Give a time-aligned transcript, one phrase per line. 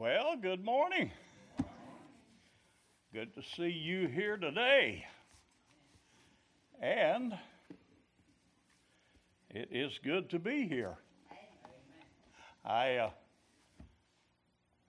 [0.00, 1.10] Well, good morning.
[3.12, 5.04] Good to see you here today.
[6.80, 7.34] And
[9.50, 10.96] it is good to be here.
[12.64, 13.10] I uh,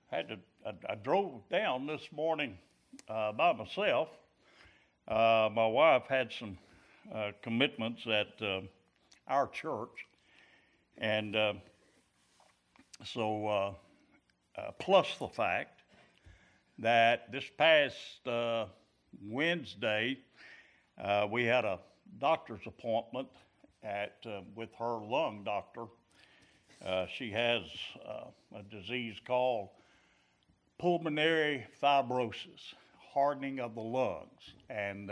[0.09, 2.57] had to, I, I, drove down this morning
[3.09, 4.07] uh, by myself.
[5.09, 6.57] Uh, my wife had some
[7.13, 8.61] uh, commitments at uh,
[9.27, 10.07] our church,
[10.99, 11.53] and uh,
[13.03, 13.75] so
[14.57, 15.81] uh, plus the fact
[16.79, 18.65] that this past uh,
[19.23, 20.17] Wednesday
[21.01, 21.79] uh, we had a
[22.19, 23.27] doctor's appointment
[23.83, 25.85] at uh, with her lung doctor.
[26.85, 27.61] Uh, she has
[28.55, 29.69] a disease called
[30.79, 32.73] pulmonary fibrosis,
[33.13, 35.11] hardening of the lungs, and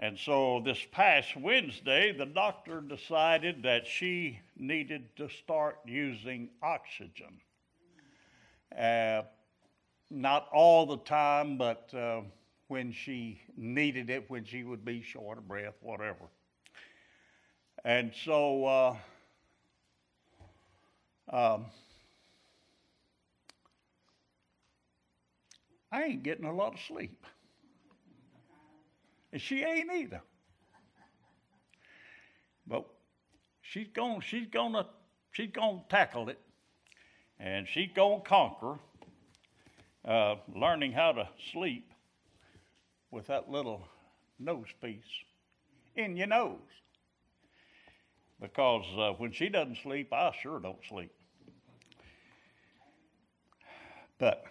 [0.00, 7.40] and so this past Wednesday, the doctor decided that she needed to start using oxygen.
[8.76, 9.22] Uh,
[10.10, 12.20] not all the time, but uh,
[12.68, 16.24] when she needed it, when she would be short of breath, whatever.
[17.84, 18.96] And so uh,
[21.30, 21.66] um,
[25.92, 27.26] I ain't getting a lot of sleep.
[29.32, 30.22] And she ain't either.
[32.66, 32.86] But
[33.62, 34.86] she's gonna, she's gonna
[35.32, 36.38] she's gonna tackle it
[37.40, 38.78] and she's going to conquer
[40.06, 41.90] uh, learning how to sleep
[43.10, 43.82] with that little
[44.38, 45.02] nose piece
[45.96, 46.58] in your nose.
[48.40, 51.10] Because uh, when she doesn't sleep, I sure don't sleep.
[54.18, 54.44] But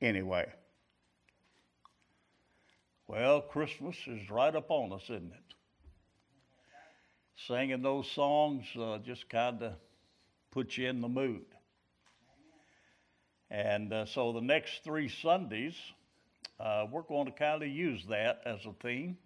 [0.00, 0.46] anyway,
[3.08, 5.54] well, Christmas is right upon us, isn't it?
[7.46, 9.72] Singing those songs uh, just kind of
[10.56, 11.44] put you in the mood.
[13.50, 15.74] And uh, so the next three Sundays,
[16.58, 19.18] uh, we're going to kind of use that as a theme.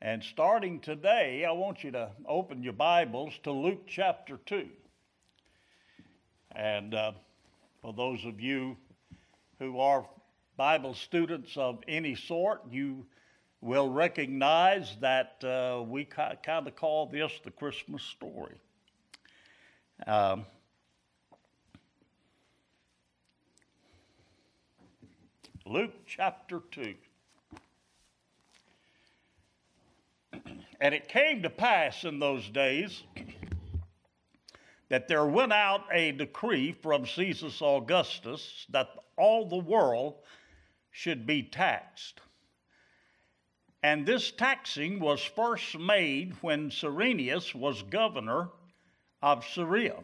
[0.00, 4.70] And starting today, I want you to open your Bibles to Luke chapter 2.
[6.52, 7.12] And uh,
[7.82, 8.78] for those of you
[9.58, 10.08] who are
[10.56, 13.04] Bible students of any sort, you
[13.60, 18.58] will recognize that uh, we kind of call this the Christmas story.
[20.06, 20.46] Um,
[25.66, 26.94] Luke chapter 2.
[30.80, 33.02] and it came to pass in those days
[34.88, 40.14] that there went out a decree from Caesar Augustus that all the world
[40.90, 42.20] should be taxed.
[43.82, 48.48] And this taxing was first made when Cyrenius was governor
[49.22, 49.96] of Syria.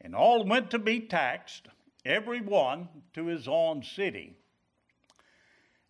[0.00, 1.68] And all went to be taxed,
[2.04, 4.36] every one to his own city.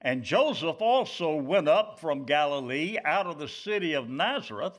[0.00, 4.78] And Joseph also went up from Galilee out of the city of Nazareth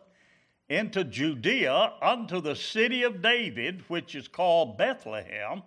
[0.70, 5.64] into Judea unto the city of David, which is called Bethlehem,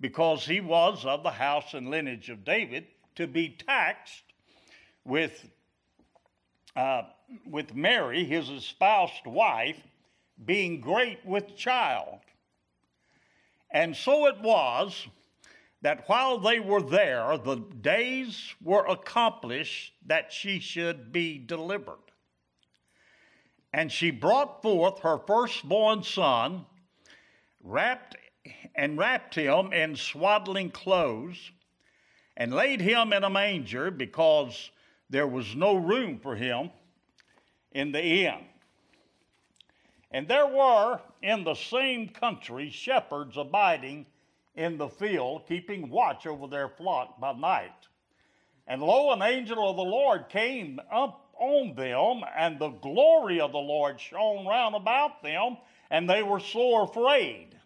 [0.00, 4.24] because he was of the house and lineage of David, to be taxed
[5.04, 5.48] with,
[6.74, 7.02] uh,
[7.46, 9.80] with Mary, his espoused wife,
[10.44, 12.20] being great with child.
[13.70, 15.06] And so it was
[15.80, 21.98] that while they were there, the days were accomplished that she should be delivered.
[23.72, 26.66] And she brought forth her firstborn son,
[27.62, 28.16] wrapped
[28.74, 31.50] and wrapped him in swaddling clothes,
[32.36, 34.70] and laid him in a manger because
[35.10, 36.70] there was no room for him
[37.72, 38.44] in the inn.
[40.12, 44.06] And there were in the same country shepherds abiding
[44.54, 47.88] in the field, keeping watch over their flock by night.
[48.66, 53.52] And lo, an angel of the Lord came up on them, and the glory of
[53.52, 55.56] the Lord shone round about them,
[55.90, 57.58] and they were sore afraid.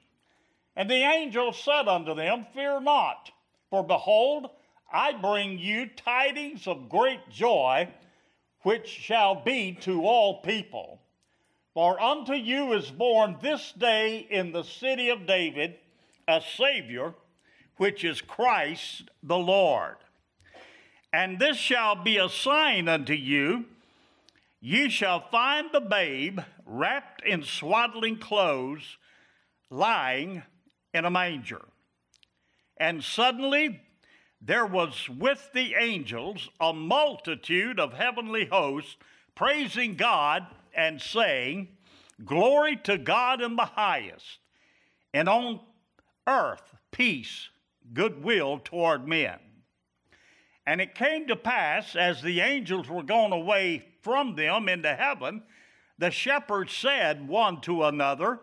[0.77, 3.31] And the angel said unto them, Fear not,
[3.71, 4.51] for behold,
[4.93, 7.89] I bring you tidings of great joy,
[8.63, 11.01] which shall be to all people.
[11.77, 15.75] For unto you is born this day in the city of David
[16.27, 17.13] a Savior,
[17.77, 19.97] which is Christ the Lord.
[21.13, 23.67] And this shall be a sign unto you
[24.59, 28.97] ye shall find the babe wrapped in swaddling clothes,
[29.69, 30.45] lying
[30.95, 31.61] in a manger.
[32.79, 33.83] And suddenly
[34.41, 38.97] there was with the angels a multitude of heavenly hosts
[39.35, 40.47] praising God
[40.77, 41.69] and saying,
[42.25, 44.39] Glory to God in the highest,
[45.13, 45.61] and on
[46.27, 47.49] earth peace,
[47.93, 49.39] goodwill toward men.
[50.67, 55.43] And it came to pass, as the angels were gone away from them into heaven,
[55.99, 58.41] the shepherds said one to another,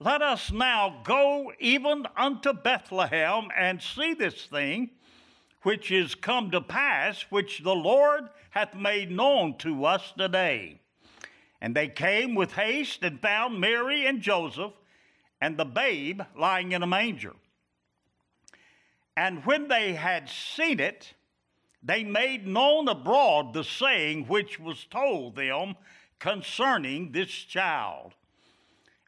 [0.00, 4.90] Let us now go even unto Bethlehem and see this thing
[5.62, 10.81] which is come to pass, which the Lord hath made known to us today.
[11.62, 14.72] And they came with haste and found Mary and Joseph
[15.40, 17.34] and the babe lying in a manger.
[19.16, 21.14] And when they had seen it,
[21.80, 25.76] they made known abroad the saying which was told them
[26.18, 28.12] concerning this child.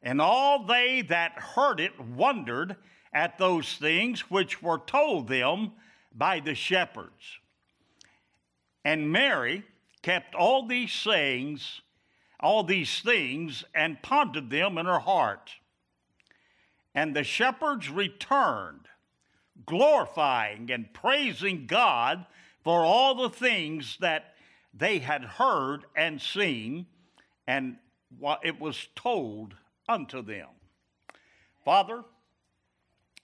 [0.00, 2.76] And all they that heard it wondered
[3.12, 5.72] at those things which were told them
[6.14, 7.40] by the shepherds.
[8.84, 9.64] And Mary
[10.02, 11.80] kept all these sayings,
[12.44, 15.50] all these things, and pondered them in her heart.
[16.94, 18.86] And the shepherds returned,
[19.64, 22.26] glorifying and praising God
[22.62, 24.34] for all the things that
[24.74, 26.86] they had heard and seen,
[27.46, 27.76] and
[28.18, 29.54] what it was told
[29.88, 30.48] unto them.
[31.64, 32.04] Father,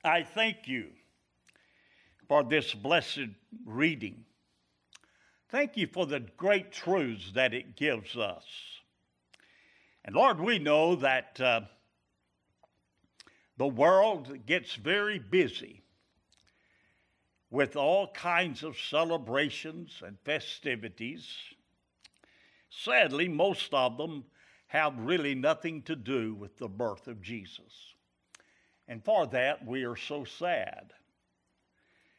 [0.03, 0.93] I thank you
[2.27, 3.29] for this blessed
[3.67, 4.25] reading.
[5.51, 8.45] Thank you for the great truths that it gives us.
[10.05, 11.61] And Lord, we know that uh,
[13.57, 15.83] the world gets very busy
[17.51, 21.29] with all kinds of celebrations and festivities.
[22.71, 24.25] Sadly, most of them
[24.69, 27.95] have really nothing to do with the birth of Jesus.
[28.87, 30.93] And for that, we are so sad.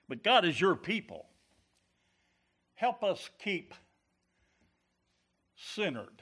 [0.07, 1.25] But God is your people.
[2.75, 3.73] Help us keep
[5.55, 6.21] centered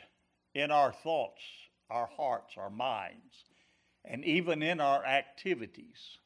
[0.53, 1.41] in our thoughts,
[1.89, 3.45] our hearts, our minds,
[4.05, 6.17] and even in our activities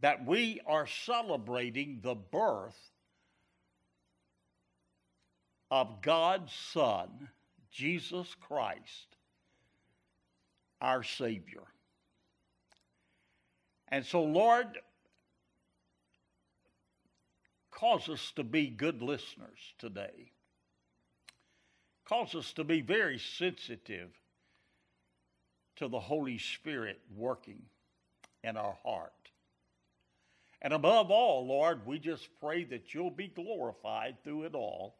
[0.00, 2.78] that we are celebrating the birth
[5.70, 7.28] of God's Son,
[7.70, 9.16] Jesus Christ,
[10.80, 11.62] our Savior.
[13.88, 14.78] And so, Lord,
[17.70, 20.32] cause us to be good listeners today.
[22.10, 24.10] Cause us to be very sensitive
[25.76, 27.62] to the Holy Spirit working
[28.42, 29.12] in our heart.
[30.60, 34.96] And above all, Lord, we just pray that you'll be glorified through it all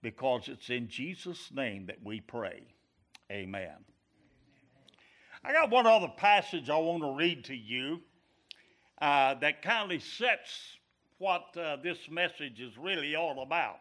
[0.00, 2.62] because it's in Jesus' name that we pray.
[3.30, 3.76] Amen.
[5.44, 8.00] I got one other passage I want to read to you
[9.02, 10.78] uh, that kindly sets
[11.18, 13.76] what uh, this message is really all about.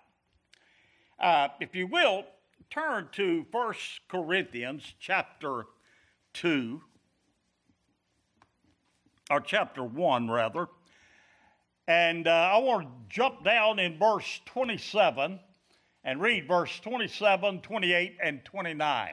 [1.21, 2.25] Uh, if you will,
[2.71, 3.73] turn to 1
[4.09, 5.65] Corinthians chapter
[6.33, 6.81] 2
[9.29, 10.67] or chapter 1 rather.
[11.87, 15.39] And uh, I want to jump down in verse 27
[16.03, 19.09] and read verse 27, 28, and 29.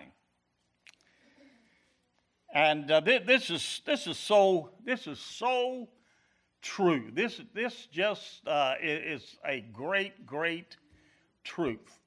[2.54, 5.88] And uh, th- this is this is so this is so
[6.62, 7.10] true.
[7.12, 10.78] This this just uh, is a great great
[11.48, 11.97] truth,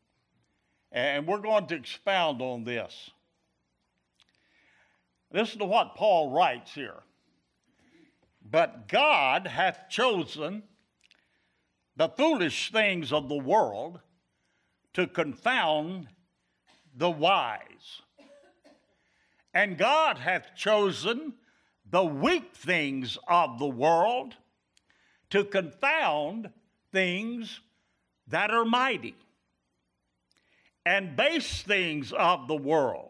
[0.91, 3.11] and we're going to expound on this.
[5.33, 7.03] Listen to what Paul writes here.
[8.49, 10.63] But God hath chosen
[11.95, 13.99] the foolish things of the world
[14.93, 16.07] to confound
[16.95, 18.01] the wise.
[19.53, 21.33] And God hath chosen
[21.89, 24.35] the weak things of the world
[25.29, 26.49] to confound
[26.91, 27.61] things
[28.27, 29.15] that are mighty,
[30.85, 33.09] and base things of the world,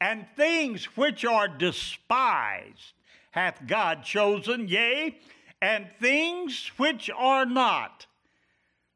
[0.00, 2.94] and things which are despised
[3.32, 5.18] hath God chosen, yea,
[5.60, 8.06] and things which are not,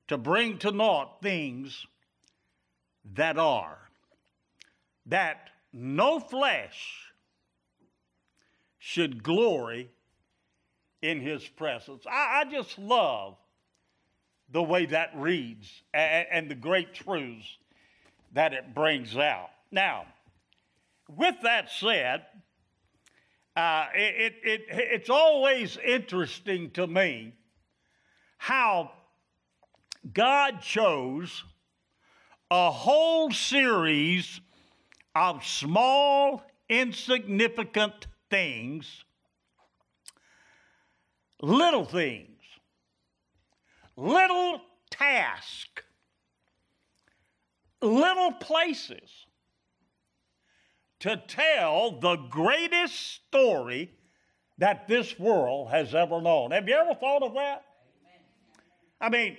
[0.08, 1.87] to bring to naught things
[3.14, 3.78] that are,
[5.06, 7.12] that no flesh
[8.78, 9.90] should glory
[11.02, 12.04] in his presence.
[12.06, 13.37] I, I just love
[14.50, 17.59] the way that reads and, and the great truths
[18.33, 19.50] that it brings out.
[19.71, 20.07] Now,
[21.09, 22.26] with that said,
[23.57, 27.33] uh, it, it, it's always interesting to me
[28.37, 28.91] how
[30.12, 31.43] God chose
[32.50, 34.41] a whole series
[35.15, 39.05] of small, insignificant things,
[41.41, 42.36] little things,
[43.97, 44.61] little
[44.91, 45.83] tasks,
[47.81, 49.26] little places
[51.00, 53.91] to tell the greatest story
[54.59, 56.50] that this world has ever known.
[56.50, 57.65] Have you ever thought of that?
[59.00, 59.37] I mean,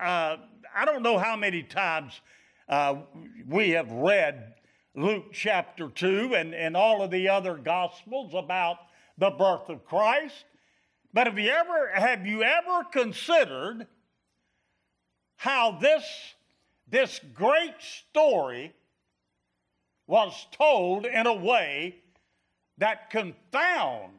[0.00, 0.36] uh,
[0.74, 2.20] I don't know how many times
[2.68, 2.96] uh,
[3.46, 4.54] we have read
[4.94, 8.78] Luke chapter 2 and, and all of the other gospels about
[9.18, 10.44] the birth of Christ.
[11.18, 13.88] But have you ever have you ever considered
[15.34, 16.04] how this
[16.86, 18.72] this great story
[20.06, 21.96] was told in a way
[22.76, 24.12] that confound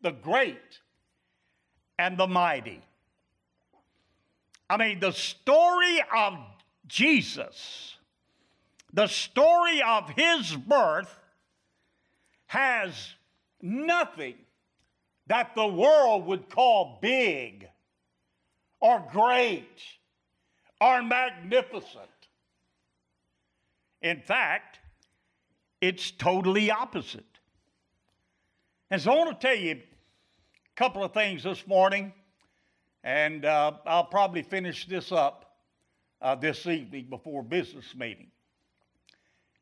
[0.00, 0.80] the great
[1.98, 2.80] and the mighty.
[4.70, 6.38] I mean, the story of
[6.86, 7.98] Jesus,
[8.90, 11.14] the story of his birth,
[12.46, 13.16] has
[13.60, 14.36] nothing
[15.26, 17.68] that the world would call big
[18.80, 19.80] or great
[20.80, 22.08] or magnificent.
[24.02, 24.80] In fact,
[25.80, 27.24] it's totally opposite.
[28.90, 29.80] And so I want to tell you a
[30.76, 32.12] couple of things this morning,
[33.04, 35.56] and uh, I'll probably finish this up
[36.20, 38.28] uh, this evening before business meeting.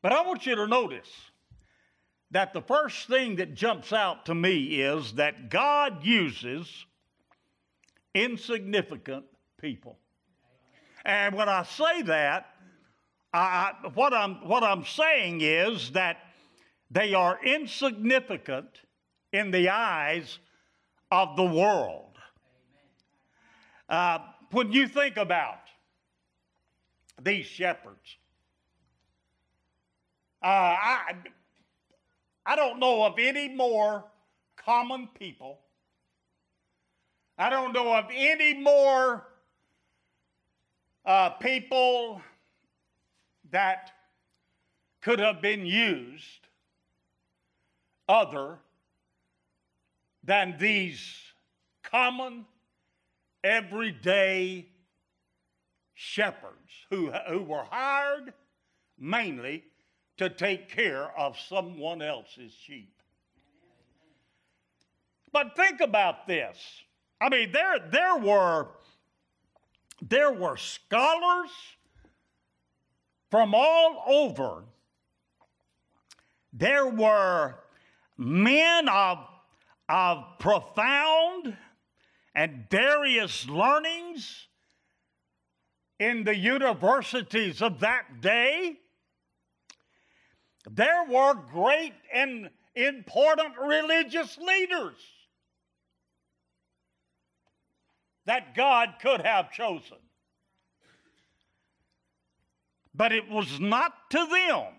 [0.01, 1.09] But I want you to notice
[2.31, 6.85] that the first thing that jumps out to me is that God uses
[8.13, 9.25] insignificant
[9.59, 9.97] people.
[11.03, 12.47] And when I say that,
[13.33, 16.17] I, what, I'm, what I'm saying is that
[16.89, 18.69] they are insignificant
[19.31, 20.39] in the eyes
[21.11, 22.17] of the world.
[23.87, 24.19] Uh,
[24.51, 25.59] when you think about
[27.21, 28.17] these shepherds,
[30.43, 31.13] uh, I,
[32.45, 34.05] I don't know of any more
[34.57, 35.59] common people.
[37.37, 39.25] I don't know of any more
[41.05, 42.21] uh, people
[43.51, 43.91] that
[45.01, 46.47] could have been used
[48.07, 48.59] other
[50.23, 51.17] than these
[51.83, 52.45] common,
[53.43, 54.67] everyday
[55.93, 58.33] shepherds who, who were hired
[58.99, 59.63] mainly
[60.21, 62.93] to take care of someone else's sheep.
[65.33, 66.57] But think about this.
[67.19, 68.67] I mean, there, there were
[70.01, 71.51] there were scholars
[73.29, 74.63] from all over.
[76.53, 77.55] There were
[78.17, 79.19] men of,
[79.87, 81.55] of profound
[82.33, 84.47] and various learnings
[85.99, 88.79] in the universities of that day.
[90.73, 94.95] There were great and important religious leaders
[98.25, 99.97] that God could have chosen.
[102.95, 104.73] But it was not to them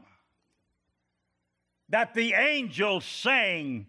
[1.91, 3.87] that the angels sang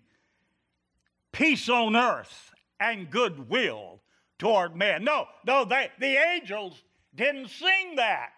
[1.31, 4.01] peace on earth and goodwill
[4.39, 5.05] toward men.
[5.05, 6.83] No, no, they, the angels
[7.15, 8.33] didn't sing that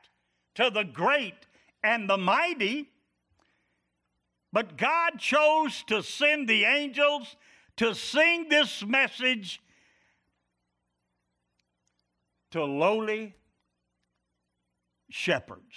[0.53, 1.47] to the great
[1.83, 2.89] and the mighty.
[4.55, 7.35] But God chose to send the angels
[7.75, 9.61] to sing this message
[12.51, 13.35] to lowly
[15.09, 15.75] shepherds.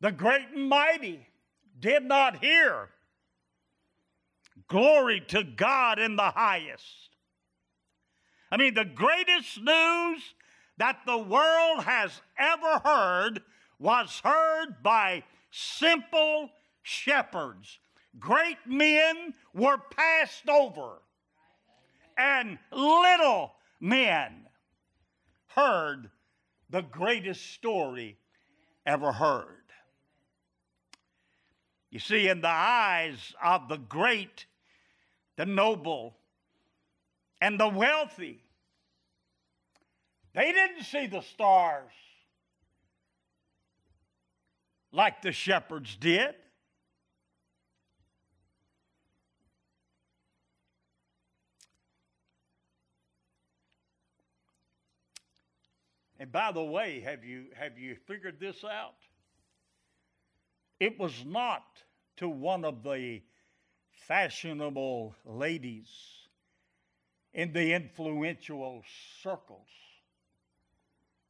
[0.00, 1.26] The great and mighty
[1.80, 2.90] did not hear.
[4.68, 7.16] Glory to God in the highest.
[8.52, 10.22] I mean, the greatest news
[10.78, 13.42] that the world has ever heard
[13.80, 16.50] was heard by simple
[16.82, 17.78] shepherds.
[18.18, 20.98] Great men were passed over,
[22.18, 24.46] and little men
[25.48, 26.10] heard
[26.68, 28.18] the greatest story
[28.84, 29.46] ever heard.
[31.90, 34.46] You see, in the eyes of the great,
[35.36, 36.16] the noble,
[37.40, 38.44] and the wealthy,
[40.34, 41.90] they didn't see the stars
[44.92, 46.34] like the shepherds did.
[56.18, 58.94] And by the way, have you, have you figured this out?
[60.78, 61.64] It was not
[62.18, 63.22] to one of the
[64.06, 65.88] fashionable ladies
[67.32, 68.82] in the influential
[69.22, 69.68] circles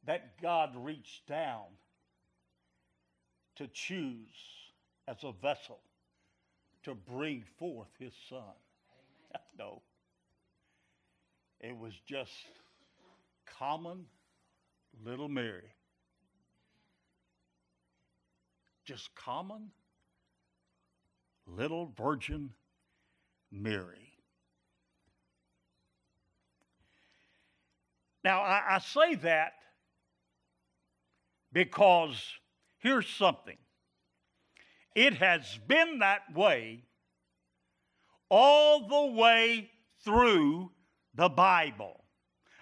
[0.05, 1.65] that God reached down
[3.61, 4.27] to choose
[5.07, 5.79] as a vessel
[6.83, 8.55] to bring forth his son.
[9.59, 9.81] no.
[11.59, 12.31] It was just
[13.45, 14.05] common
[15.05, 15.71] little Mary.
[18.91, 19.71] just common
[21.47, 22.49] little Virgin
[23.51, 24.11] Mary.
[28.23, 29.53] Now, I, I say that
[31.53, 32.21] because
[32.81, 33.57] here's something
[34.93, 36.83] it has been that way
[38.29, 39.69] all the way
[40.03, 40.71] through
[41.15, 42.03] the Bible.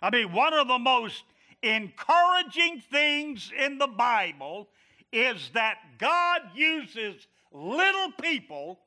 [0.02, 1.24] I mean, one of the most
[1.62, 4.70] encouraging things in the Bible
[5.12, 8.80] is that God uses little people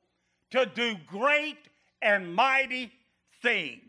[0.50, 1.58] to do great
[2.00, 2.92] and mighty
[3.42, 3.80] things.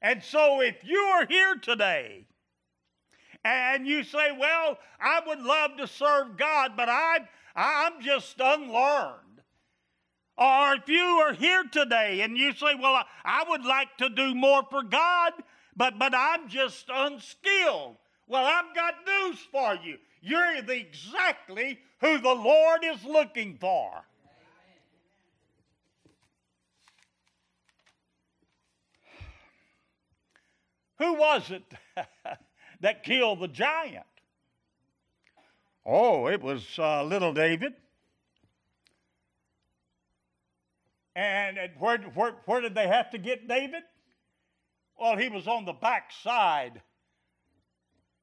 [0.00, 2.27] And so, if you are here today
[3.44, 7.18] and you say, Well, I would love to serve God, but I,
[7.54, 9.42] I'm just unlearned.
[10.36, 14.34] Or if you are here today and you say, Well, I would like to do
[14.34, 15.32] more for God,
[15.76, 17.96] but, but I'm just unskilled.
[18.26, 19.98] Well, I've got news for you.
[20.20, 24.04] You're the, exactly who the Lord is looking for.
[30.98, 31.62] Who was it
[32.80, 34.04] that killed the giant?
[35.84, 37.72] Oh, it was uh, little David.
[41.16, 43.82] And where, where, where did they have to get David?
[45.00, 46.80] Well, he was on the back side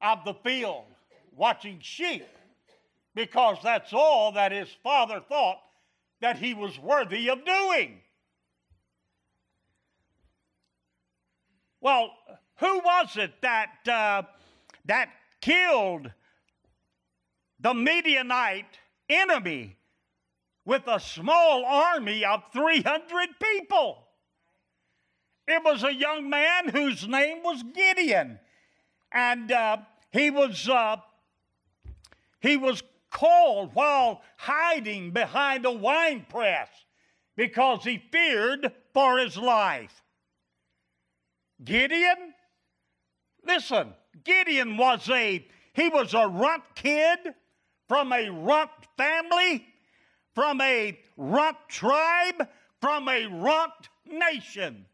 [0.00, 0.84] of the field
[1.34, 2.26] watching sheep
[3.14, 5.58] because that's all that his father thought
[6.20, 8.00] that he was worthy of doing.
[11.80, 12.10] Well,
[12.56, 14.22] who was it that, uh,
[14.86, 15.08] that
[15.40, 16.10] killed
[17.60, 18.78] the Midianite
[19.08, 19.76] enemy
[20.64, 24.06] with a small army of 300 people?
[25.48, 28.40] It was a young man whose name was Gideon.
[29.12, 29.78] And uh,
[30.10, 30.96] he was uh,
[32.40, 36.68] he was called while hiding behind a wine press
[37.36, 40.02] because he feared for his life.
[41.62, 42.34] Gideon,
[43.44, 43.94] listen,
[44.26, 47.18] Gideon was a he was a runt kid
[47.88, 49.66] from a runt family,
[50.34, 52.48] from a runt tribe,
[52.80, 54.86] from a runt nation.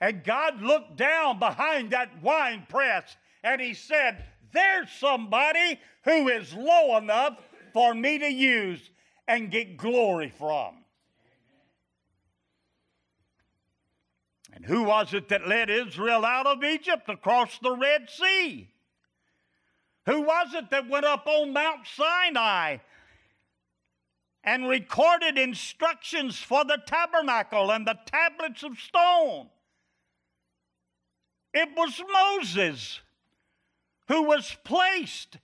[0.00, 6.54] And God looked down behind that wine press and he said, There's somebody who is
[6.54, 7.38] low enough
[7.72, 8.90] for me to use
[9.26, 10.84] and get glory from.
[14.52, 18.68] And who was it that led Israel out of Egypt across the Red Sea?
[20.06, 22.78] Who was it that went up on Mount Sinai
[24.42, 29.48] and recorded instructions for the tabernacle and the tablets of stone?
[31.52, 33.00] It was Moses
[34.08, 35.36] who was placed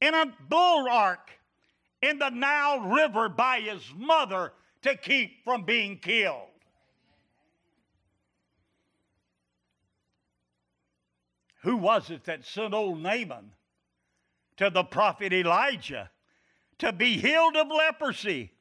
[0.00, 1.30] in a bulwark
[2.00, 6.48] in the Nile River by his mother to keep from being killed.
[11.68, 13.52] Who was it that sent old Naaman
[14.56, 16.10] to the prophet Elijah
[16.78, 18.52] to be healed of leprosy?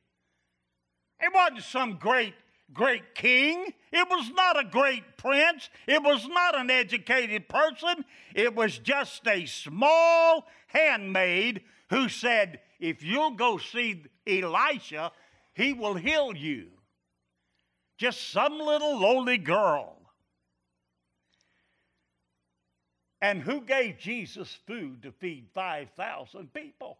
[1.17, 2.33] It wasn't some great
[2.73, 3.73] great king.
[3.93, 5.69] It was not a great prince.
[5.87, 8.03] It was not an educated person.
[8.35, 15.13] It was just a small handmaid who said, If you'll go see Elisha,
[15.53, 16.71] he will heal you.
[17.97, 19.96] Just some little lowly girl.
[23.21, 26.99] And who gave Jesus food to feed 5,000 people?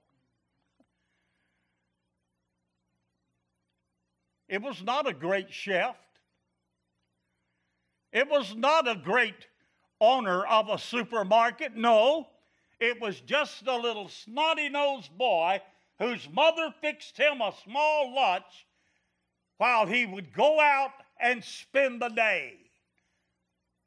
[4.50, 5.96] It was not a great chef.
[8.12, 9.48] It was not a great
[10.00, 11.76] owner of a supermarket.
[11.76, 12.28] No,
[12.80, 15.62] it was just a little snotty nosed boy
[16.00, 18.66] whose mother fixed him a small lunch
[19.58, 22.54] while he would go out and spend the day.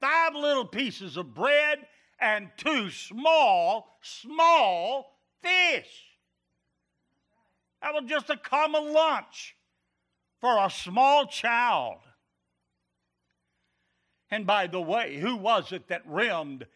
[0.01, 1.87] Five little pieces of bread
[2.21, 6.17] and two small, small fish.
[7.83, 9.57] That was just a common lunch
[10.41, 11.99] for a small child.
[14.31, 16.67] And by the way, who was it that rimmed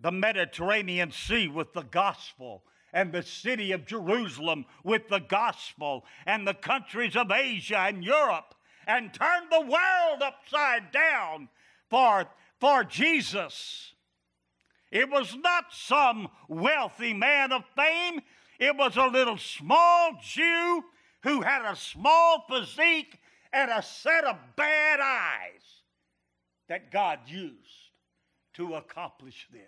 [0.00, 2.62] the Mediterranean Sea with the gospel?
[2.92, 8.54] and the city of Jerusalem with the gospel and the countries of Asia and Europe
[8.86, 11.50] and turned the world upside down
[11.90, 12.26] for,
[12.58, 13.92] for Jesus.
[14.96, 18.22] It was not some wealthy man of fame.
[18.58, 20.84] It was a little small Jew
[21.22, 23.20] who had a small physique
[23.52, 25.82] and a set of bad eyes
[26.70, 27.90] that God used
[28.54, 29.60] to accomplish this.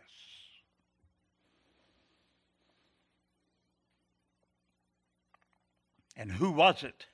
[6.16, 7.04] And who was it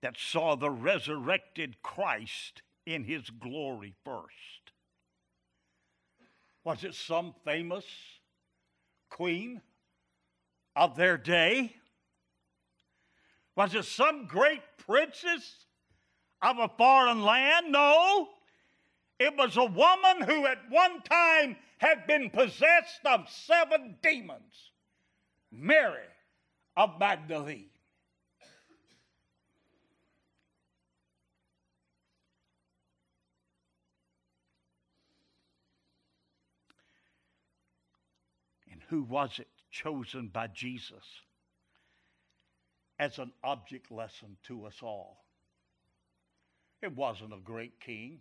[0.00, 4.72] that saw the resurrected Christ in his glory first?
[6.64, 7.84] Was it some famous
[9.08, 9.60] queen
[10.76, 11.74] of their day?
[13.56, 15.66] Was it some great princess
[16.42, 17.72] of a foreign land?
[17.72, 18.28] No.
[19.18, 24.72] It was a woman who at one time had been possessed of seven demons
[25.50, 26.06] Mary
[26.76, 27.70] of Magdalene.
[38.90, 41.04] Who was it chosen by Jesus
[42.98, 45.24] as an object lesson to us all?
[46.82, 48.20] It wasn't a great king.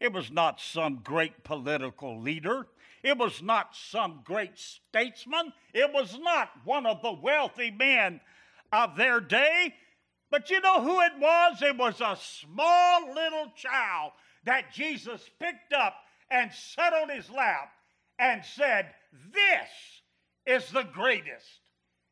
[0.00, 2.66] It was not some great political leader.
[3.04, 5.52] It was not some great statesman.
[5.72, 8.20] It was not one of the wealthy men
[8.72, 9.74] of their day.
[10.30, 11.62] But you know who it was?
[11.62, 14.12] It was a small little child
[14.44, 15.94] that Jesus picked up
[16.30, 17.70] and set on his lap
[18.18, 18.90] and said,
[19.32, 20.02] This
[20.46, 21.60] is the greatest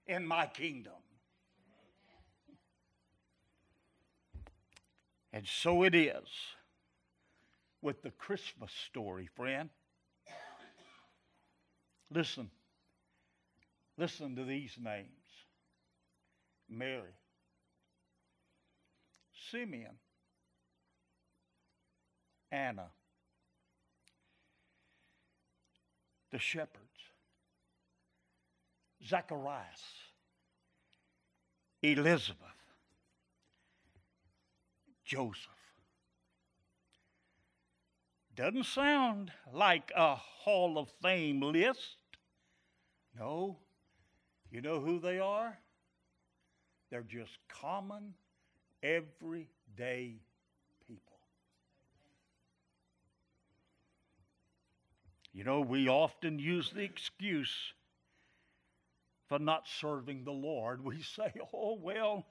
[0.06, 0.92] in my kingdom.
[5.32, 6.28] And so it is
[7.80, 9.70] with the Christmas story, friend.
[12.10, 12.50] Listen.
[13.98, 15.08] Listen to these names
[16.68, 17.14] Mary,
[19.50, 19.96] Simeon,
[22.50, 22.86] Anna,
[26.32, 26.78] the shepherds,
[29.06, 29.82] Zacharias,
[31.82, 32.38] Elizabeth,
[35.04, 35.48] Joseph.
[38.34, 41.96] Doesn't sound like a Hall of Fame list.
[43.18, 43.58] No.
[44.50, 45.58] You know who they are?
[46.90, 48.14] They're just common,
[48.82, 50.16] everyday
[55.32, 57.72] You know, we often use the excuse
[59.28, 60.84] for not serving the Lord.
[60.84, 62.26] We say, oh, well,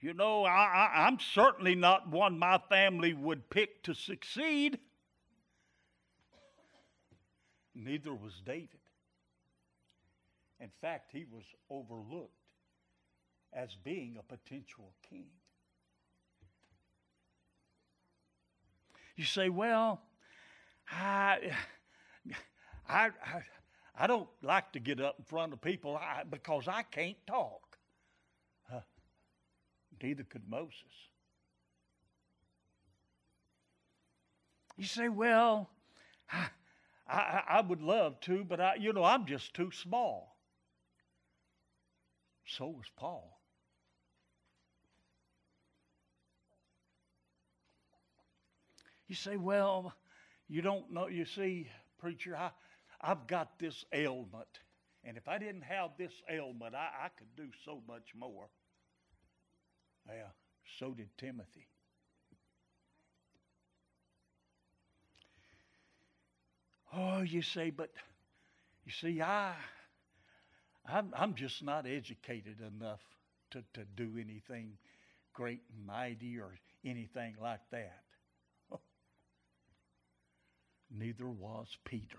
[0.00, 4.78] you know, I, am certainly not one my family would pick to succeed.
[7.74, 8.80] Neither was David.
[10.58, 12.32] In fact, he was overlooked
[13.52, 15.26] as being a potential king.
[19.16, 20.02] You say, well,
[20.90, 21.52] I,
[22.88, 23.42] I, I,
[23.96, 27.78] I don't like to get up in front of people because I can't talk.
[28.72, 28.80] Uh,
[30.02, 30.74] neither could Moses.
[34.76, 35.68] You say, well,
[36.32, 36.46] I,
[37.06, 40.36] I, I would love to, but I, you know, I'm just too small.
[42.46, 43.38] So was Paul.
[49.06, 49.92] You say, well,
[50.48, 51.08] you don't know.
[51.08, 51.68] You see,
[52.00, 52.50] preacher, I,
[53.00, 54.60] I've got this ailment.
[55.04, 58.48] And if I didn't have this ailment, I, I could do so much more.
[60.06, 60.24] Yeah,
[60.78, 61.66] so did Timothy.
[66.92, 67.90] Oh, you say, but
[68.84, 69.54] you see, I,
[70.86, 73.00] I'm, I'm just not educated enough
[73.52, 74.76] to, to do anything
[75.32, 78.02] great and mighty or anything like that.
[80.90, 82.18] Neither was Peter.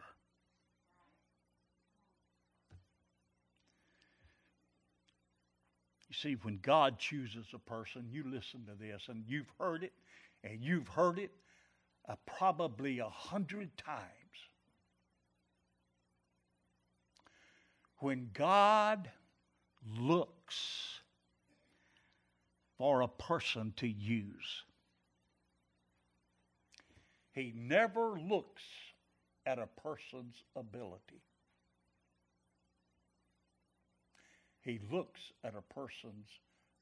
[6.10, 9.94] You see, when God chooses a person, you listen to this, and you've heard it,
[10.44, 11.32] and you've heard it
[12.08, 14.02] uh, probably a hundred times.
[18.02, 19.10] when God
[19.98, 21.00] looks
[22.78, 24.64] for a person to use,
[27.34, 28.64] He never looks
[29.46, 31.22] at a person's ability.
[34.62, 36.28] He looks at a person's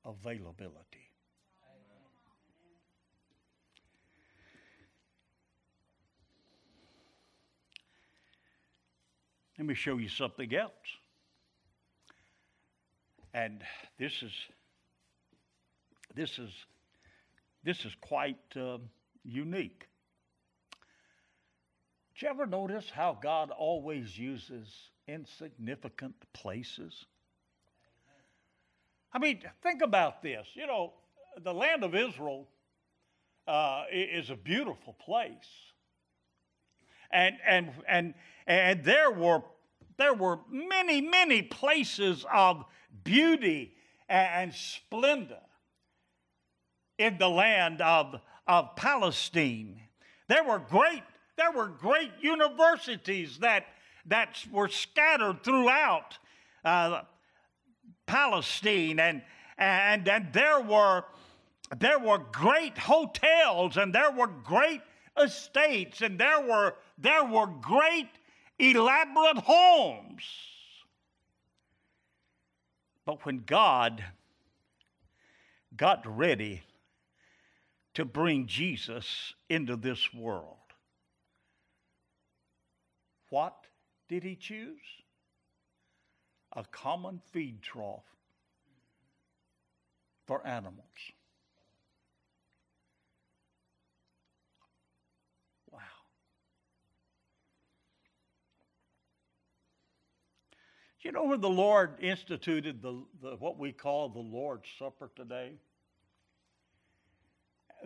[0.05, 1.09] availability.
[9.57, 10.71] Let me show you something else.
[13.33, 13.61] And
[13.97, 14.31] this is
[16.15, 16.49] this is
[17.63, 18.77] this is quite uh,
[19.23, 19.87] unique.
[22.19, 24.67] Did you ever notice how God always uses
[25.07, 27.05] insignificant places?
[29.13, 30.45] I mean, think about this.
[30.53, 30.91] You know,
[31.41, 32.49] the land of Israel
[33.47, 35.31] uh, is a beautiful place.
[37.09, 38.13] And, and, and,
[38.45, 39.41] and there were
[39.97, 42.65] there were many, many places of
[43.03, 43.75] beauty
[44.09, 45.39] and splendor
[46.97, 49.81] in the land of, of Palestine.
[50.27, 51.03] There were great,
[51.39, 53.65] there were great universities that,
[54.05, 56.17] that were scattered throughout
[56.65, 57.01] uh,
[58.05, 59.21] Palestine, and,
[59.57, 61.05] and, and there were
[61.77, 64.81] there were great hotels and there were great
[65.21, 68.09] estates and there were there were great
[68.57, 70.23] elaborate homes.
[73.05, 74.03] But when God
[75.75, 76.63] got ready
[77.93, 80.58] to bring Jesus into this world,
[83.29, 83.55] what
[84.07, 84.77] did he choose?
[86.55, 88.03] A common feed trough
[90.25, 90.85] for animals.
[101.01, 105.09] Do you know when the Lord instituted the, the, what we call the Lord's Supper
[105.15, 105.53] today?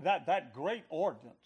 [0.03, 1.37] That, that great ordinance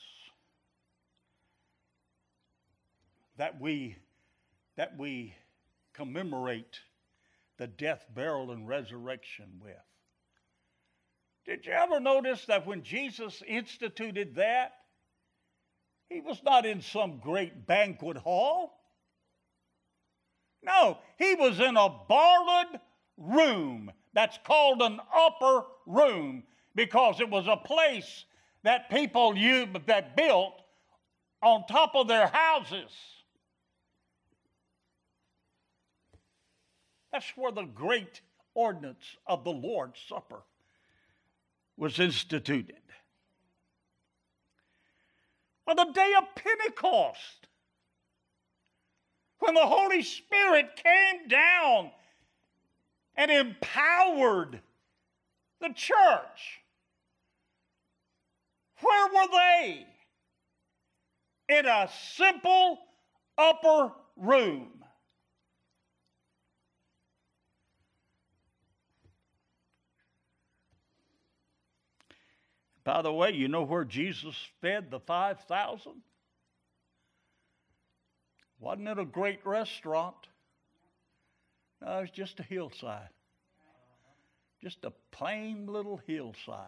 [3.38, 3.96] that we,
[4.76, 5.34] that we
[5.94, 6.80] commemorate
[7.58, 9.74] the death, burial, and resurrection with.
[11.46, 14.74] Did you ever notice that when Jesus instituted that,
[16.10, 18.74] he was not in some great banquet hall?
[20.64, 22.80] No, he was in a borrowed
[23.18, 23.92] room.
[24.14, 26.44] That's called an upper room
[26.76, 28.26] because it was a place
[28.64, 30.54] that people used, that built
[31.42, 32.92] on top of their houses.
[37.18, 38.22] That's where the great
[38.54, 40.44] ordinance of the Lord's Supper
[41.76, 42.76] was instituted.
[45.66, 47.48] On the day of Pentecost,
[49.40, 51.90] when the Holy Spirit came down
[53.16, 54.62] and empowered
[55.60, 56.62] the church.
[58.80, 59.88] Where were they?
[61.50, 62.78] In a simple
[63.40, 64.84] upper room.
[72.88, 75.92] By the way, you know where Jesus fed the 5,000?
[78.62, 80.16] Wasn't it a great restaurant?
[81.82, 83.10] No, it was just a hillside.
[84.64, 86.64] Just a plain little hillside.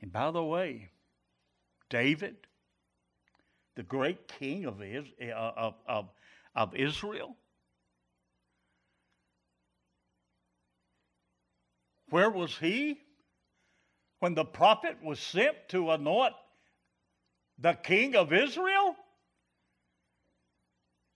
[0.00, 0.88] And by the way,
[1.90, 2.36] David,
[3.74, 6.08] the great king of, uh, of, of,
[6.56, 7.36] of Israel,
[12.10, 12.98] where was he?
[14.20, 16.34] when the prophet was sent to anoint
[17.58, 18.96] the king of Israel?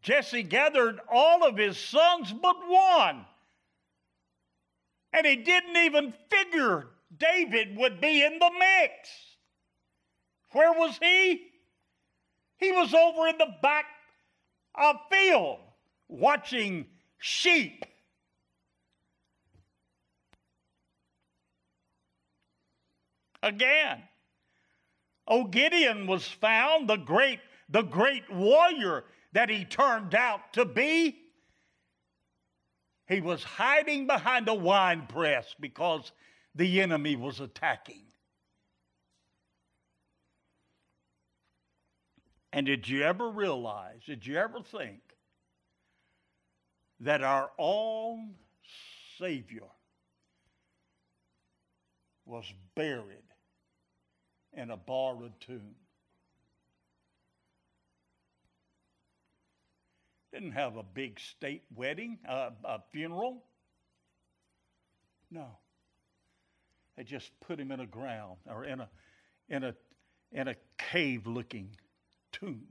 [0.02, 3.24] Jesse gathered all of his sons but one.
[5.12, 9.09] And he didn't even figure David would be in the mix.
[10.52, 11.42] Where was he?
[12.57, 13.85] He was over in the back
[14.74, 15.59] of field
[16.09, 16.87] watching
[17.18, 17.85] sheep.
[23.42, 24.02] Again.
[25.26, 31.16] O Gideon was found, the great, the great warrior that he turned out to be.
[33.09, 36.12] He was hiding behind a wine press because
[36.55, 38.05] the enemy was attacking.
[42.52, 45.00] And did you ever realize, did you ever think
[47.00, 48.35] that our own
[49.18, 49.68] Savior
[52.26, 53.31] was buried
[54.54, 55.74] in a borrowed tomb.
[60.32, 63.44] Didn't have a big state wedding, uh, a funeral.
[65.30, 65.46] No.
[66.96, 68.88] They just put him in a ground or in a
[69.48, 69.74] in a
[70.30, 71.76] in a cave looking
[72.32, 72.66] tomb.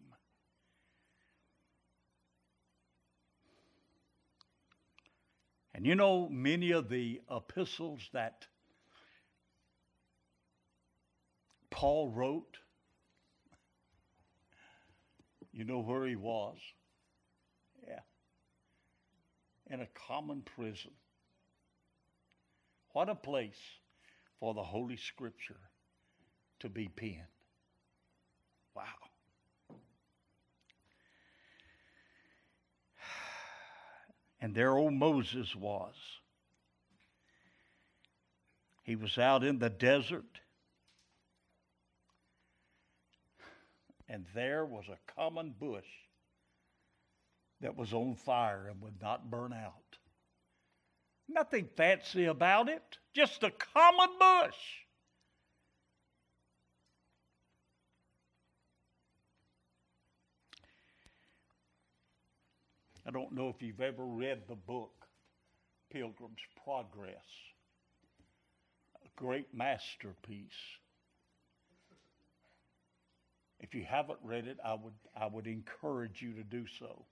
[5.74, 8.46] And you know, many of the epistles that
[11.72, 12.58] Paul wrote,
[15.52, 16.58] you know where he was?
[17.88, 18.00] Yeah.
[19.70, 20.92] In a common prison.
[22.94, 23.60] What a place
[24.40, 25.60] for the Holy Scripture
[26.60, 27.24] to be penned.
[28.76, 28.84] Wow.
[34.42, 35.94] And there old Moses was.
[38.84, 40.40] He was out in the desert
[44.12, 45.88] and there was a common bush
[47.62, 49.74] that was on fire and would not burn out.
[51.30, 52.84] Nothing fancy about it,
[53.16, 54.58] just a common bush.
[63.08, 64.92] I don't know if you've ever read the book
[65.90, 67.16] Pilgrim's Progress,
[69.06, 70.81] a great masterpiece.
[73.62, 77.06] If you haven't read it, I would, I would encourage you to do so.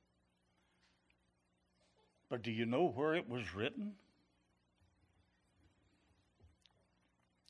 [2.28, 3.94] But do you know where it was written?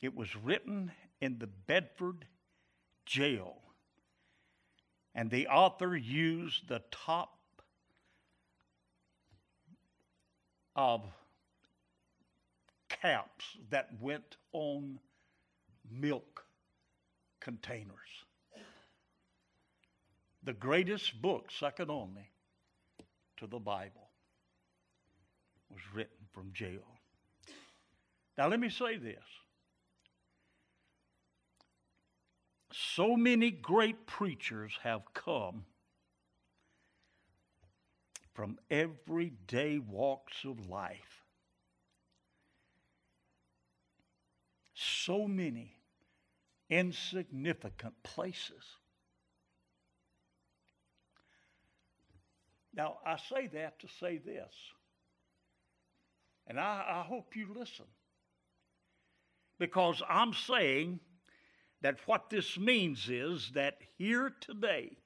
[0.01, 2.25] It was written in the Bedford
[3.05, 3.55] jail.
[5.15, 7.37] And the author used the top
[10.75, 11.01] of
[12.89, 14.99] caps that went on
[15.89, 16.45] milk
[17.39, 17.97] containers.
[20.49, 22.27] The greatest book, second only
[23.37, 24.09] to the Bible,
[25.69, 26.87] was written from jail.
[28.35, 29.23] Now, let me say this.
[32.71, 35.65] So many great preachers have come
[38.33, 41.21] from everyday walks of life.
[44.73, 45.75] So many
[46.71, 48.78] insignificant places.
[52.73, 54.53] Now, I say that to say this,
[56.47, 57.85] and I, I hope you listen,
[59.59, 60.99] because I'm saying
[61.81, 64.97] that what this means is that here today,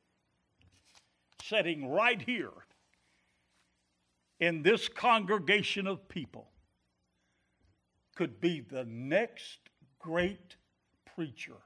[1.41, 2.51] sitting right here,
[4.39, 6.49] in this congregation of people
[8.15, 9.59] could be the next
[9.99, 10.57] great
[11.15, 11.57] preacher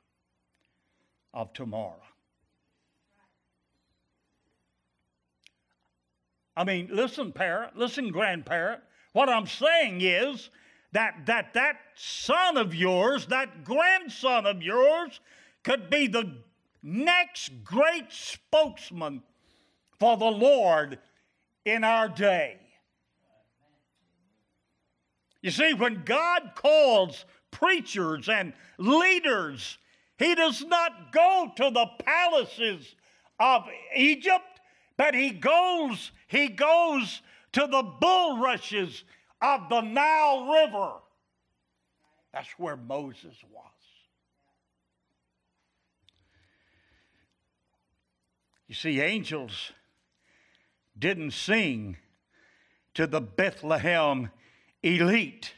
[1.34, 2.02] of tomorrow.
[6.58, 8.82] I mean, listen, parent, listen, grandparent.
[9.14, 10.50] What I'm saying is
[10.92, 15.20] that that that son of yours, that grandson of yours,
[15.64, 16.36] could be the
[16.82, 19.22] next great spokesman
[20.00, 20.98] for the Lord
[21.64, 22.58] in our day.
[25.44, 29.78] You see, when God calls preachers and leaders,
[30.18, 32.96] He does not go to the palaces
[33.40, 33.64] of
[33.96, 34.60] Egypt,
[34.98, 37.22] but He goes, He goes
[37.54, 39.04] to the bulrushes
[39.42, 40.94] of the Nile River.
[42.34, 43.64] That's where Moses was.
[48.68, 49.72] You see, angels
[51.00, 51.98] didn't sing
[52.94, 54.30] to the Bethlehem
[54.84, 55.54] elite,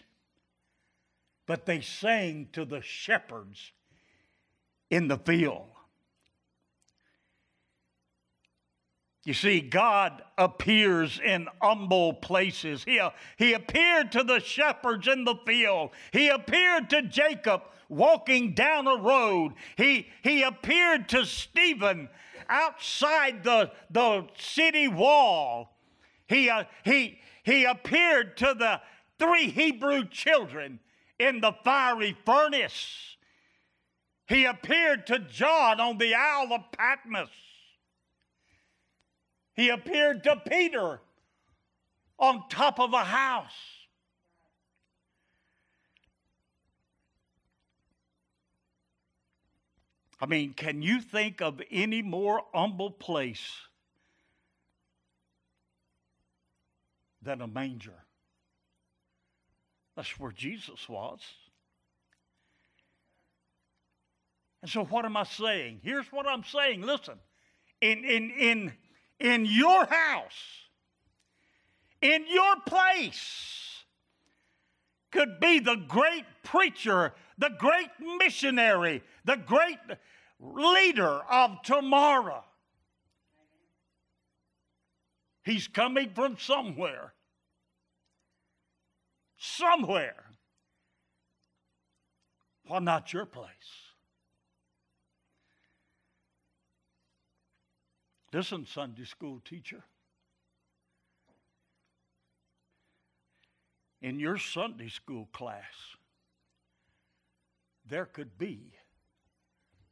[1.47, 3.71] but they sang to the shepherds
[4.91, 5.69] in the field.
[9.25, 12.83] You see, God appears in humble places.
[12.83, 13.01] He,
[13.37, 15.91] he appeared to the shepherds in the field.
[16.11, 19.53] He appeared to Jacob walking down a road.
[19.75, 22.07] He, he appeared to Stephen
[22.47, 25.75] outside the, the city wall.
[26.27, 28.79] He, uh, he, he appeared to the
[29.17, 30.79] three Hebrew children
[31.19, 33.17] in the fiery furnace.
[34.27, 37.29] He appeared to John on the Isle of Patmos.
[39.59, 41.01] He appeared to Peter
[42.17, 43.51] on top of a house.
[50.21, 53.51] I mean, can you think of any more humble place
[57.21, 58.05] than a manger?
[59.97, 61.19] That's where Jesus was.
[64.61, 65.81] And so, what am I saying?
[65.83, 66.81] Here's what I'm saying.
[66.81, 67.19] Listen,
[67.81, 68.73] in, in, in,
[69.19, 70.67] in your house,
[72.01, 73.83] in your place,
[75.11, 79.79] could be the great preacher, the great missionary, the great
[80.39, 82.43] leader of tomorrow.
[85.43, 87.13] He's coming from somewhere
[89.39, 90.25] somewhere.
[92.65, 93.47] Why not your place?
[98.31, 99.83] Listen, Sunday school teacher.
[104.01, 105.63] In your Sunday school class,
[107.89, 108.73] there could be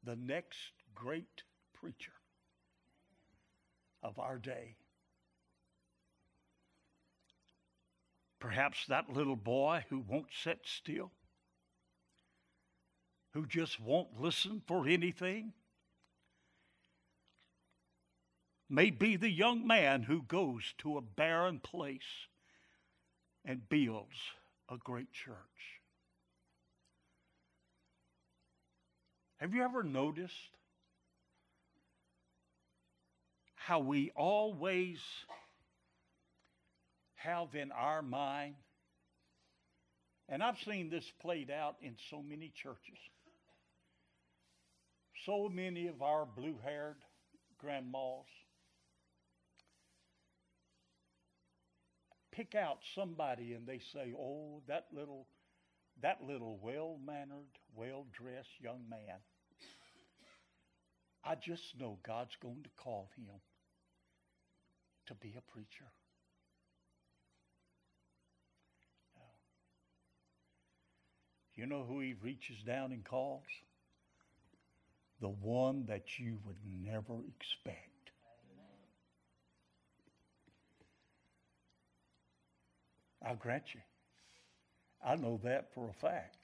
[0.04, 2.14] the next great preacher
[4.04, 4.76] of our day.
[8.40, 11.12] Perhaps that little boy who won't sit still,
[13.34, 15.54] who just won't listen for anything.
[18.70, 22.28] May be the young man who goes to a barren place
[23.46, 24.18] and builds
[24.70, 25.36] a great church.
[29.38, 30.58] Have you ever noticed
[33.56, 35.00] how we always
[37.18, 38.56] have in our mind,
[40.30, 42.98] and I've seen this played out in so many churches.
[45.26, 46.98] So many of our blue haired
[47.60, 48.26] grandmas
[52.38, 55.28] pick out somebody and they say, "Oh, that little
[56.04, 59.18] that little well-mannered, well-dressed young man.
[61.24, 63.26] I just know God's going to call him
[65.08, 65.92] to be a preacher."
[71.56, 73.42] You know who he reaches down and calls?
[75.20, 77.97] The one that you would never expect.
[83.28, 83.82] I'll grant you.
[85.06, 86.38] I know that for a fact.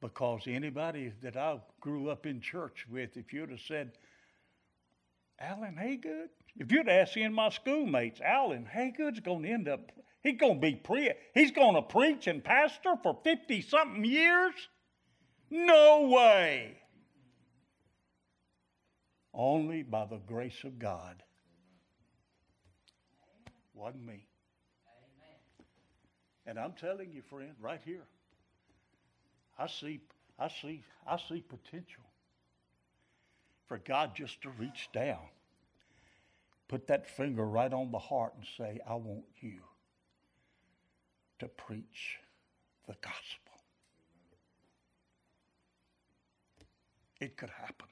[0.00, 3.92] Because anybody that I grew up in church with, if you'd have said,
[5.38, 9.92] Alan Haygood, if you'd asked any of my schoolmates, Alan Haygood's going to end up,
[10.22, 14.54] he's going to be pre, he's going to preach and pastor for 50 something years?
[15.50, 16.78] No way.
[19.34, 21.22] Only by the grace of God
[23.80, 24.26] wasn't me.
[26.46, 28.04] And I'm telling you, friend, right here,
[29.58, 30.00] I see,
[30.38, 32.02] I see, I see potential
[33.66, 35.20] for God just to reach down,
[36.68, 39.60] put that finger right on the heart and say, I want you
[41.38, 42.18] to preach
[42.86, 43.54] the gospel.
[47.20, 47.86] It could happen.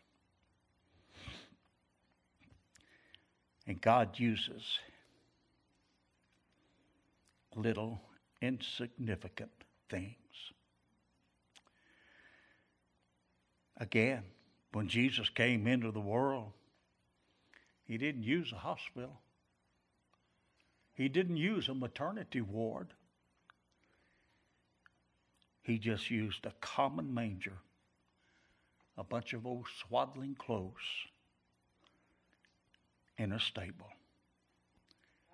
[3.67, 4.79] And God uses
[7.59, 8.01] little
[8.41, 9.51] insignificant
[9.91, 10.15] things.
[13.77, 14.23] Again,
[14.73, 16.53] when Jesus came into the world,
[17.85, 19.21] he didn't use a hospital.
[20.95, 22.89] He didn't use a maternity ward.
[25.63, 27.59] He just used a common manger,
[28.97, 30.75] a bunch of old swaddling clothes
[33.17, 33.89] in a stable.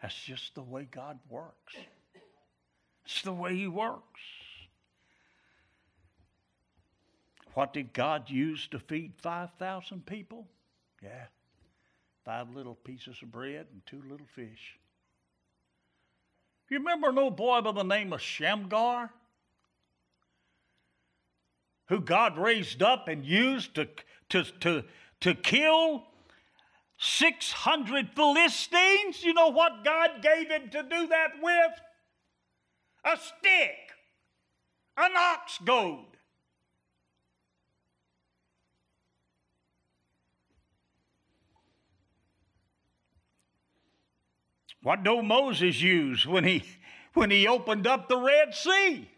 [0.03, 1.77] That's just the way God works.
[3.05, 4.21] It's the way He works.
[7.55, 10.47] What did God use to feed 5,000 people?
[11.03, 11.27] Yeah,
[12.25, 14.79] five little pieces of bread and two little fish.
[16.71, 19.11] You remember an old boy by the name of Shamgar?
[21.89, 23.89] Who God raised up and used to,
[24.31, 24.85] to, to,
[25.21, 26.05] to kill
[26.99, 29.23] 600 Philistines?
[29.23, 31.73] You know what God gave him to do that with?
[33.05, 33.93] A stick,
[34.97, 36.07] an ox goad.
[44.83, 46.63] What did Moses use when he,
[47.15, 49.09] when he opened up the Red Sea?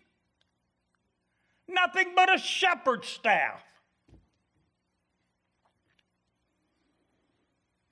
[1.69, 3.63] Nothing but a shepherd's staff.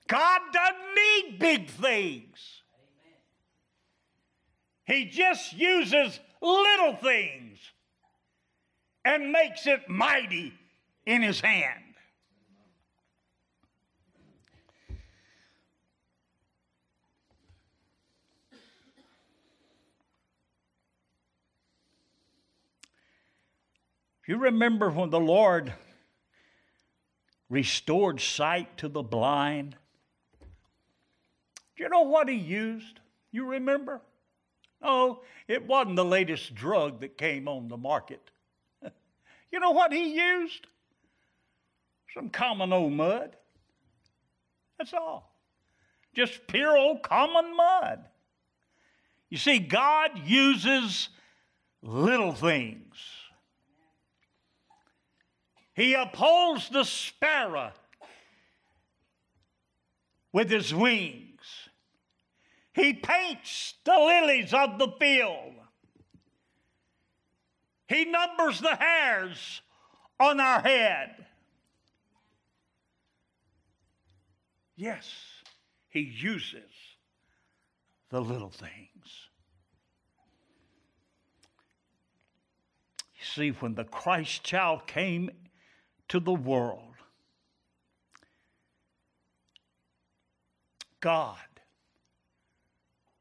[0.07, 2.61] God doesn't need big things.
[4.85, 7.57] He just uses little things
[9.03, 10.53] and makes it mighty
[11.05, 11.81] in his hand.
[24.27, 25.73] You remember when the Lord
[27.49, 29.75] restored sight to the blind?
[31.77, 32.99] Do you know what he used?
[33.31, 34.01] You remember?
[34.85, 38.29] Oh, it wasn't the latest drug that came on the market.
[39.51, 40.67] you know what he used?
[42.13, 43.35] Some common old mud.
[44.77, 45.35] That's all.
[46.13, 48.05] Just pure old common mud.
[49.31, 51.09] You see, God uses
[51.81, 52.95] little things.
[55.73, 57.71] He upholds the sparrow
[60.31, 61.34] with his wings.
[62.75, 65.53] He paints the lilies of the field.
[67.87, 69.61] He numbers the hairs
[70.19, 71.25] on our head.
[74.75, 75.09] Yes,
[75.87, 76.69] He uses
[78.09, 79.29] the little things.
[83.17, 85.29] You see, when the Christ child came
[86.09, 86.95] to the world,
[90.99, 91.37] God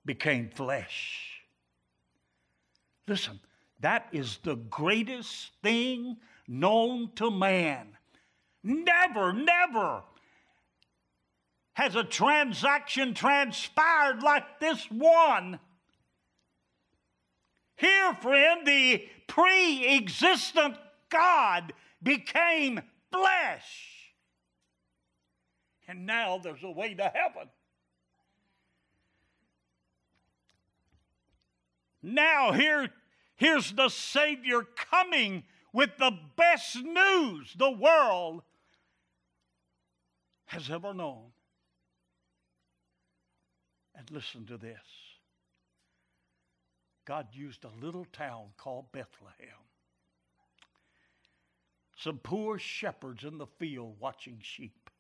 [0.04, 1.40] became flesh.
[3.06, 3.40] Listen,
[3.80, 6.16] that is the greatest thing
[6.48, 7.88] known to man.
[8.62, 10.02] Never, never
[11.74, 15.58] has a transaction transpired like this one.
[17.76, 20.76] Here, friend, the pre existent
[21.10, 22.80] God became
[23.12, 24.14] flesh.
[25.86, 27.48] And now there's a way to heaven.
[32.06, 32.90] Now, here,
[33.34, 38.42] here's the Savior coming with the best news the world
[40.44, 41.32] has ever known.
[43.96, 44.76] And listen to this
[47.06, 49.64] God used a little town called Bethlehem.
[51.96, 54.90] Some poor shepherds in the field watching sheep.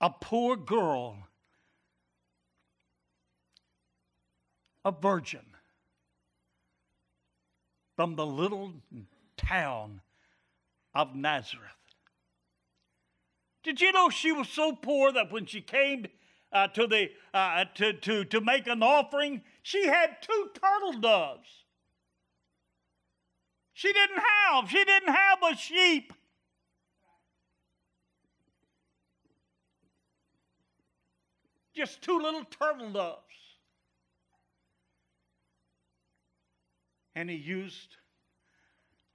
[0.00, 1.18] A poor girl,
[4.84, 5.44] a virgin
[7.96, 8.72] from the little
[9.36, 10.00] town
[10.94, 11.70] of Nazareth.
[13.62, 16.06] Did you know she was so poor that when she came
[16.52, 21.48] uh, to, the, uh, to, to, to make an offering, she had two turtle doves.
[23.72, 26.12] She didn't have, she didn't have a sheep.
[31.74, 33.18] Just two little turtle doves.
[37.14, 37.96] And he used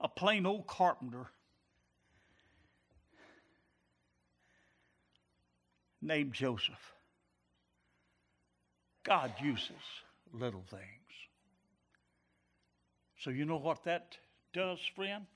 [0.00, 1.26] a plain old carpenter
[6.00, 6.94] named Joseph.
[9.04, 9.70] God uses
[10.32, 10.82] little things.
[13.18, 14.16] So, you know what that
[14.52, 15.26] does, friend?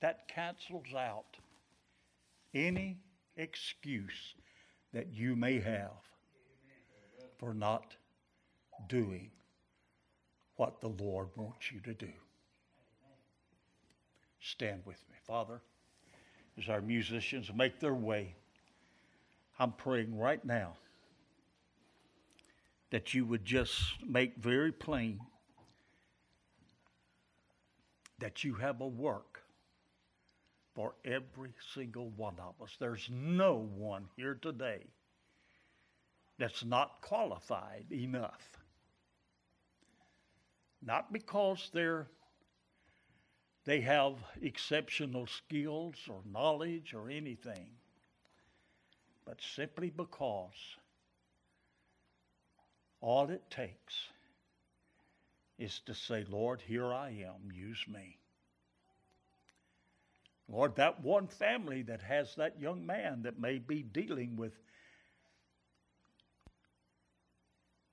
[0.00, 1.36] That cancels out
[2.52, 2.98] any
[3.36, 4.34] excuse
[4.92, 5.92] that you may have
[7.38, 7.94] for not
[8.88, 9.30] doing
[10.56, 12.12] what the Lord wants you to do.
[14.40, 15.60] Stand with me, Father,
[16.58, 18.34] as our musicians make their way.
[19.58, 20.74] I'm praying right now
[22.90, 23.74] that you would just
[24.06, 25.20] make very plain
[28.18, 29.42] that you have a work
[30.74, 32.76] for every single one of us.
[32.78, 34.84] There's no one here today
[36.38, 38.48] that's not qualified enough.
[40.86, 42.06] Not because they're
[43.64, 47.66] they have exceptional skills or knowledge or anything,
[49.26, 50.76] but simply because
[53.00, 53.94] all it takes
[55.58, 58.18] is to say, Lord, here I am, use me.
[60.48, 64.52] Lord, that one family that has that young man that may be dealing with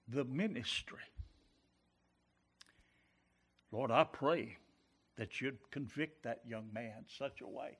[0.07, 0.99] the ministry.
[3.74, 4.55] Lord, I pray
[5.17, 7.80] that you'd convict that young man such a way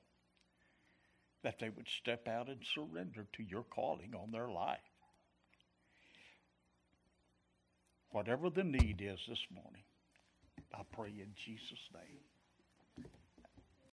[1.44, 4.80] that they would step out and surrender to your calling on their life.
[8.10, 9.84] Whatever the need is this morning,
[10.76, 12.22] I pray in Jesus' name.